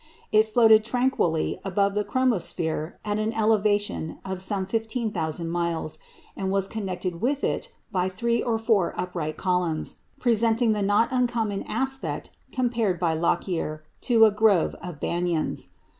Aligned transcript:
It 0.31 0.47
floated 0.47 0.83
tranquilly 0.83 1.59
above 1.63 1.93
the 1.93 2.03
chromosphere 2.03 2.93
at 3.05 3.19
an 3.19 3.31
elevation 3.33 4.17
of 4.25 4.41
some 4.41 4.65
15,000 4.65 5.47
miles, 5.47 5.99
and 6.35 6.49
was 6.49 6.67
connected 6.67 7.21
with 7.21 7.43
it 7.43 7.69
by 7.91 8.09
three 8.09 8.41
or 8.41 8.57
four 8.57 8.99
upright 8.99 9.37
columns, 9.37 9.97
presenting 10.19 10.71
the 10.71 10.81
not 10.81 11.09
uncommon 11.11 11.61
aspect 11.67 12.31
compared 12.51 12.97
by 12.97 13.13
Lockyer 13.13 13.83
to 14.01 14.17
that 14.21 14.25
of 14.25 14.33
a 14.33 14.35
grove 14.35 14.75
of 14.81 14.99
banyans. 14.99 15.67